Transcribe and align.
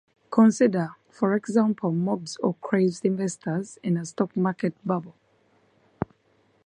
Consider, 0.31 0.95
for 1.11 1.35
example, 1.35 1.91
mobs 1.91 2.35
or 2.37 2.55
crazed 2.55 3.05
investors 3.05 3.77
in 3.83 3.97
a 3.97 4.05
stock 4.07 4.35
market 4.35 4.73
bubble. 4.83 5.13